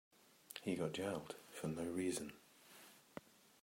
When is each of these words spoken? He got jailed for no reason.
He 0.63 0.77
got 0.77 0.93
jailed 0.93 1.35
for 1.51 1.67
no 1.67 1.83
reason. 1.83 2.33